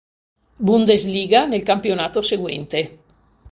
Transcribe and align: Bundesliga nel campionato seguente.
Bundesliga 0.57 1.45
nel 1.45 1.61
campionato 1.61 2.23
seguente. 2.23 2.97